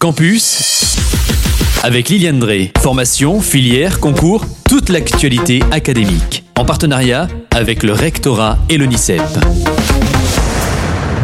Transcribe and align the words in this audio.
Campus 0.00 0.96
avec 1.82 2.08
Liliane 2.08 2.38
Drey. 2.38 2.70
Formation, 2.78 3.40
filière, 3.40 3.98
concours, 3.98 4.44
toute 4.68 4.90
l'actualité 4.90 5.60
académique. 5.72 6.44
En 6.56 6.64
partenariat 6.64 7.26
avec 7.50 7.82
le 7.82 7.94
rectorat 7.94 8.58
et 8.68 8.78
l'ONICEP. 8.78 9.20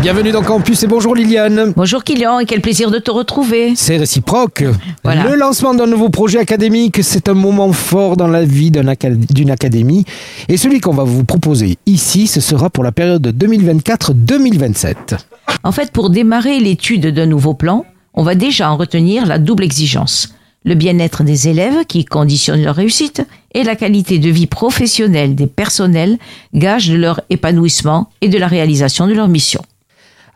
Bienvenue 0.02 0.32
dans 0.32 0.42
Campus 0.42 0.82
et 0.82 0.88
bonjour 0.88 1.14
Liliane. 1.14 1.72
Bonjour 1.76 2.02
Kylian 2.02 2.40
et 2.40 2.46
quel 2.46 2.60
plaisir 2.60 2.90
de 2.90 2.98
te 2.98 3.12
retrouver. 3.12 3.74
C'est 3.76 3.96
réciproque. 3.96 4.64
Voilà. 5.04 5.22
Le 5.28 5.36
lancement 5.36 5.72
d'un 5.72 5.86
nouveau 5.86 6.08
projet 6.08 6.40
académique, 6.40 7.04
c'est 7.04 7.28
un 7.28 7.34
moment 7.34 7.72
fort 7.72 8.16
dans 8.16 8.26
la 8.26 8.44
vie 8.44 8.72
acad- 8.72 9.32
d'une 9.32 9.52
académie. 9.52 10.04
Et 10.48 10.56
celui 10.56 10.80
qu'on 10.80 10.94
va 10.94 11.04
vous 11.04 11.22
proposer 11.22 11.78
ici, 11.86 12.26
ce 12.26 12.40
sera 12.40 12.70
pour 12.70 12.82
la 12.82 12.90
période 12.90 13.24
2024-2027. 13.38 15.16
En 15.62 15.70
fait, 15.70 15.92
pour 15.92 16.10
démarrer 16.10 16.58
l'étude 16.58 17.06
d'un 17.14 17.26
nouveau 17.26 17.54
plan, 17.54 17.84
on 18.14 18.22
va 18.22 18.34
déjà 18.34 18.70
en 18.70 18.76
retenir 18.76 19.26
la 19.26 19.38
double 19.38 19.64
exigence. 19.64 20.34
Le 20.64 20.74
bien-être 20.74 21.24
des 21.24 21.48
élèves 21.48 21.84
qui 21.86 22.04
conditionne 22.04 22.62
leur 22.62 22.76
réussite 22.76 23.22
et 23.52 23.64
la 23.64 23.76
qualité 23.76 24.18
de 24.18 24.30
vie 24.30 24.46
professionnelle 24.46 25.34
des 25.34 25.46
personnels, 25.46 26.18
gage 26.54 26.88
de 26.88 26.96
leur 26.96 27.20
épanouissement 27.28 28.08
et 28.22 28.28
de 28.28 28.38
la 28.38 28.48
réalisation 28.48 29.06
de 29.06 29.12
leur 29.12 29.28
mission. 29.28 29.62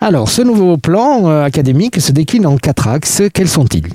Alors, 0.00 0.28
ce 0.28 0.42
nouveau 0.42 0.76
plan 0.76 1.28
euh, 1.28 1.42
académique 1.42 2.00
se 2.00 2.12
décline 2.12 2.46
en 2.46 2.56
quatre 2.56 2.86
axes. 2.86 3.22
Quels 3.32 3.48
sont-ils? 3.48 3.88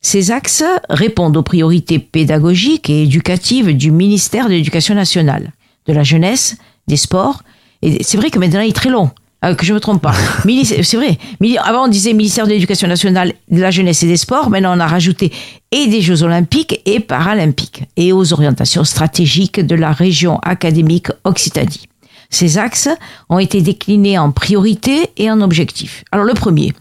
Ces 0.00 0.30
axes 0.30 0.64
répondent 0.90 1.36
aux 1.36 1.42
priorités 1.42 1.98
pédagogiques 1.98 2.90
et 2.90 3.04
éducatives 3.04 3.76
du 3.76 3.90
ministère 3.90 4.46
de 4.46 4.52
l'Éducation 4.52 4.94
nationale, 4.94 5.52
de 5.86 5.92
la 5.92 6.02
jeunesse, 6.02 6.56
des 6.88 6.96
sports. 6.96 7.42
Et 7.82 8.02
c'est 8.02 8.16
vrai 8.16 8.30
que 8.30 8.38
maintenant 8.38 8.60
il 8.60 8.70
est 8.70 8.72
très 8.72 8.90
long. 8.90 9.10
Euh, 9.44 9.54
que 9.54 9.64
je 9.64 9.74
me 9.74 9.80
trompe 9.80 10.02
pas. 10.02 10.14
C'est 10.64 10.96
vrai. 10.96 11.18
Avant, 11.62 11.84
on 11.84 11.88
disait 11.88 12.12
ministère 12.12 12.46
de 12.46 12.50
l'Éducation 12.50 12.88
nationale, 12.88 13.34
de 13.50 13.60
la 13.60 13.70
jeunesse 13.70 14.02
et 14.02 14.06
des 14.06 14.16
sports. 14.16 14.50
Maintenant, 14.50 14.76
on 14.76 14.80
a 14.80 14.86
rajouté 14.86 15.32
et 15.70 15.86
des 15.86 16.00
Jeux 16.00 16.22
olympiques 16.22 16.80
et 16.86 17.00
paralympiques 17.00 17.84
et 17.96 18.12
aux 18.12 18.32
orientations 18.32 18.84
stratégiques 18.84 19.60
de 19.60 19.74
la 19.74 19.92
région 19.92 20.38
académique 20.40 21.08
Occitanie. 21.24 21.86
Ces 22.30 22.58
axes 22.58 22.88
ont 23.28 23.38
été 23.38 23.60
déclinés 23.60 24.18
en 24.18 24.32
priorités 24.32 25.10
et 25.16 25.30
en 25.30 25.40
objectifs. 25.40 26.04
Alors, 26.10 26.24
le 26.24 26.34
premier, 26.34 26.72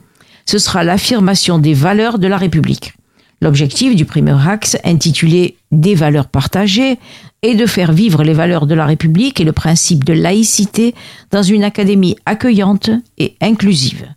ce 0.46 0.58
sera 0.58 0.84
l'affirmation 0.84 1.60
des 1.60 1.74
valeurs 1.74 2.18
de 2.20 2.28
la 2.28 2.38
République. 2.38 2.94
L'objectif 3.42 3.96
du 3.96 4.06
premier 4.06 4.36
axe, 4.48 4.78
intitulé 4.86 5.58
Des 5.72 5.96
valeurs 5.96 6.28
partagées, 6.28 6.98
est 7.44 7.56
de 7.56 7.66
faire 7.66 7.92
vivre 7.92 8.24
les 8.24 8.34
valeurs 8.34 8.66
de 8.66 8.74
la 8.74 8.86
République 8.86 9.40
et 9.40 9.44
le 9.44 9.52
principe 9.52 10.04
de 10.04 10.14
laïcité 10.14 10.96
dans 11.30 11.44
une 11.44 11.64
académie 11.64 12.16
accueillante 12.26 12.90
et 13.20 13.36
inclusive. 13.42 14.08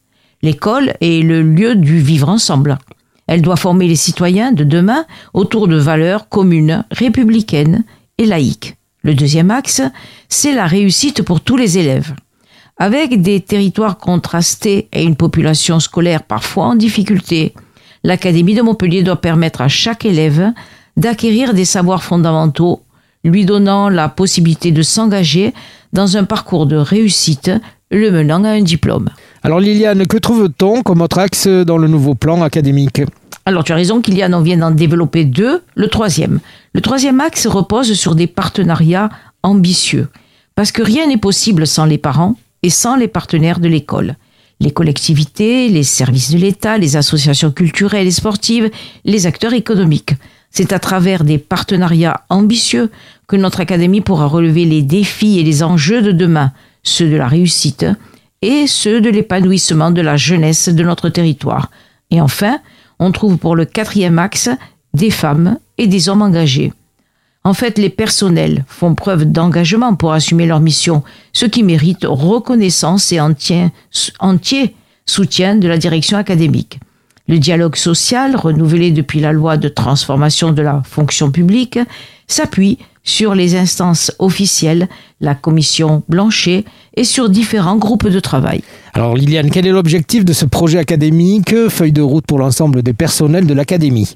L'école 0.43 0.95
est 1.01 1.23
le 1.23 1.43
lieu 1.43 1.75
du 1.75 1.99
vivre 1.99 2.29
ensemble. 2.29 2.79
Elle 3.27 3.43
doit 3.43 3.57
former 3.57 3.89
les 3.89 3.97
citoyens 3.97 4.53
de 4.53 4.65
demain 4.65 5.05
autour 5.35 5.67
de 5.67 5.77
valeurs 5.77 6.29
communes, 6.29 6.85
républicaines 6.93 7.85
et 8.19 8.27
laïques. 8.27 8.77
Le 9.03 9.15
deuxième 9.15 9.51
axe, 9.51 9.83
c'est 10.29 10.55
la 10.55 10.67
réussite 10.67 11.23
pour 11.23 11.41
tous 11.41 11.57
les 11.57 11.79
élèves. 11.79 12.15
Avec 12.79 13.23
des 13.23 13.41
territoires 13.41 13.99
contrastés 13.99 14.89
et 14.93 15.03
une 15.03 15.17
population 15.17 15.81
scolaire 15.81 16.23
parfois 16.23 16.67
en 16.67 16.75
difficulté, 16.75 17.55
l'Académie 18.05 18.55
de 18.55 18.63
Montpellier 18.63 19.03
doit 19.03 19.21
permettre 19.21 19.63
à 19.63 19.69
chaque 19.69 20.05
élève 20.05 20.53
d'acquérir 20.97 21.55
des 21.55 21.65
savoirs 21.65 22.03
fondamentaux, 22.03 22.83
lui 23.27 23.45
donnant 23.45 23.89
la 23.89 24.09
possibilité 24.09 24.71
de 24.71 24.83
s'engager 24.83 25.53
dans 25.93 26.17
un 26.17 26.25
parcours 26.25 26.67
de 26.67 26.77
réussite, 26.77 27.51
le 27.91 28.11
menant 28.11 28.45
à 28.45 28.51
un 28.51 28.63
diplôme. 28.63 29.11
Alors 29.43 29.61
Liliane, 29.61 30.07
que 30.07 30.17
trouve-t-on 30.17 30.83
comme 30.83 31.03
autre 31.03 31.19
axe 31.19 31.47
dans 31.47 31.79
le 31.79 31.89
nouveau 31.89 32.15
plan 32.15 32.43
académique? 32.43 33.03
Alors 33.45 33.63
tu 33.63 33.73
as 33.73 33.77
raison 33.77 34.01
Kylian, 34.01 34.33
on 34.33 34.41
vient 34.41 34.57
d'en 34.57 34.73
développer 34.73 35.25
deux. 35.25 35.63
Le 35.75 35.89
troisième. 35.89 36.41
Le 36.73 36.81
troisième 36.81 37.21
axe 37.21 37.47
repose 37.47 37.93
sur 37.95 38.15
des 38.15 38.27
partenariats 38.27 39.09
ambitieux. 39.43 40.09
Parce 40.57 40.73
que 40.73 40.83
rien 40.83 41.07
n'est 41.07 41.17
possible 41.17 41.67
sans 41.67 41.85
les 41.85 41.99
parents 41.99 42.37
et 42.63 42.71
sans 42.71 42.97
les 42.97 43.09
partenaires 43.09 43.61
de 43.61 43.69
l'école. 43.69 44.17
Les 44.59 44.71
collectivités, 44.71 45.69
les 45.69 45.85
services 45.85 46.31
de 46.31 46.39
l'État, 46.39 46.79
les 46.79 46.97
associations 46.97 47.53
culturelles 47.53 48.07
et 48.07 48.11
sportives, 48.11 48.71
les 49.05 49.27
acteurs 49.27 49.53
économiques. 49.53 50.15
C'est 50.51 50.73
à 50.73 50.79
travers 50.79 51.23
des 51.23 51.39
partenariats 51.39 52.23
ambitieux 52.31 52.91
que 53.27 53.37
notre 53.37 53.61
Académie 53.61 54.01
pourra 54.01 54.27
relever 54.27 54.65
les 54.65 54.83
défis 54.83 55.39
et 55.39 55.43
les 55.43 55.63
enjeux 55.63 56.03
de 56.03 56.13
demain, 56.13 56.53
ceux 56.83 57.09
de 57.09 57.17
la 57.17 57.27
réussite 57.27 57.87
et 58.43 58.67
ceux 58.67 59.01
de 59.01 59.11
l'épanouissement 59.11 59.91
de 59.91 60.01
la 60.01 60.17
jeunesse 60.17 60.69
de 60.69 60.83
notre 60.85 61.09
territoire. 61.09 61.71
Et 62.11 62.21
enfin, 62.21 62.59
on 62.99 63.13
trouve 63.13 63.39
pour 63.39 63.57
le 63.57 63.65
quatrième 63.65 64.19
axe 64.19 64.49
des 64.95 65.11
femmes 65.11 65.59
et 65.79 65.87
des 65.87 66.09
hommes 66.09 66.23
engagés. 66.23 66.73
En 67.45 67.55
fait, 67.55 67.79
les 67.79 67.91
personnels 67.91 68.65
font 68.67 68.95
preuve 68.95 69.25
d'engagement 69.25 69.95
pour 69.95 70.13
assumer 70.13 70.47
leur 70.47 70.61
mission, 70.61 71.05
ce 71.33 71.47
qui 71.47 71.63
mérite 71.63 72.05
reconnaissance 72.05 73.13
et 73.13 73.21
entier, 73.21 73.69
entier 74.19 74.75
soutien 75.07 75.55
de 75.57 75.69
la 75.69 75.79
direction 75.79 76.19
académique. 76.19 76.81
Le 77.29 77.39
dialogue 77.39 77.77
social, 77.77 78.37
renouvelé 78.37 78.91
depuis 78.91 79.21
la 79.21 79.33
loi 79.33 79.57
de 79.57 79.69
transformation 79.69 80.53
de 80.53 80.63
la 80.63 80.83
fonction 80.85 81.31
publique, 81.31 81.79
s'appuie 82.27 82.79
sur 83.07 83.35
les 83.35 83.57
instances 83.57 84.13
officielles, 84.19 84.89
la 85.21 85.35
commission 85.35 86.03
Blanchet 86.09 86.65
et 86.95 87.05
sur 87.05 87.31
différents 87.31 87.77
groupes 87.77 88.09
de 88.09 88.21
travail. 88.21 88.63
Alors 88.93 89.15
Liliane, 89.15 89.51
quel 89.51 89.67
est 89.67 89.73
l'objectif 89.73 90.25
de 90.25 90.35
ce 90.35 90.45
projet 90.45 90.79
académique? 90.79 91.55
Feuille 91.69 91.93
de 91.93 92.03
route 92.03 92.27
pour 92.27 92.39
l'ensemble 92.39 92.83
des 92.83 92.93
personnels 92.93 93.47
de 93.47 93.55
l'académie. 93.55 94.15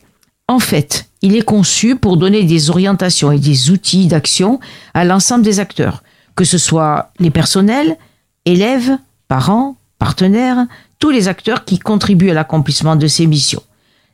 En 0.48 0.58
fait, 0.58 1.06
il 1.22 1.36
est 1.36 1.44
conçu 1.44 1.96
pour 1.96 2.16
donner 2.16 2.42
des 2.42 2.68
orientations 2.68 3.30
et 3.30 3.38
des 3.38 3.70
outils 3.70 4.08
d'action 4.08 4.58
à 4.92 5.04
l'ensemble 5.04 5.44
des 5.44 5.60
acteurs, 5.60 6.02
que 6.34 6.44
ce 6.44 6.58
soit 6.58 7.12
les 7.20 7.30
personnels, 7.30 7.96
élèves, 8.44 8.98
parents, 9.28 9.76
partenaires, 9.98 10.66
tous 10.98 11.10
les 11.10 11.28
acteurs 11.28 11.64
qui 11.64 11.78
contribuent 11.78 12.30
à 12.30 12.34
l'accomplissement 12.34 12.96
de 12.96 13.06
ces 13.06 13.26
missions. 13.26 13.62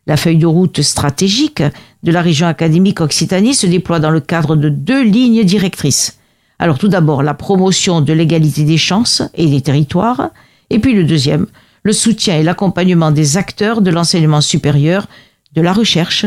La 0.06 0.17
feuille 0.17 0.39
de 0.39 0.47
route 0.47 0.83
stratégique 0.83 1.62
de 2.03 2.12
la 2.12 2.22
région 2.22 2.47
académique 2.47 3.00
Occitanie 3.00 3.55
se 3.55 3.67
déploie 3.67 3.99
dans 3.99 4.11
le 4.11 4.21
cadre 4.21 4.55
de 4.55 4.69
deux 4.69 5.03
lignes 5.03 5.43
directrices. 5.43 6.19
Alors 6.59 6.78
tout 6.78 6.89
d'abord 6.89 7.22
la 7.22 7.34
promotion 7.34 8.00
de 8.00 8.12
l'égalité 8.12 8.62
des 8.62 8.78
chances 8.78 9.22
et 9.34 9.47
des 9.47 9.61
territoires, 9.61 10.31
et 10.71 10.78
puis 10.78 10.94
le 10.94 11.05
deuxième, 11.05 11.47
le 11.83 11.93
soutien 11.93 12.39
et 12.39 12.43
l'accompagnement 12.43 13.11
des 13.11 13.37
acteurs 13.37 13.81
de 13.81 13.91
l'enseignement 13.91 14.41
supérieur, 14.41 15.06
de 15.55 15.61
la 15.61 15.72
recherche 15.72 16.25